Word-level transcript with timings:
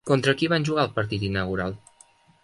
Contra 0.09 0.33
qui 0.39 0.47
van 0.53 0.63
jugar 0.69 0.85
el 0.87 0.95
partit 0.95 1.25
inaugural? 1.27 1.77